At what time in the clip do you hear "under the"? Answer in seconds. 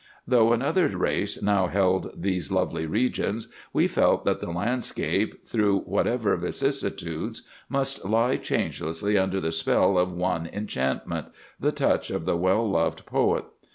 9.15-9.51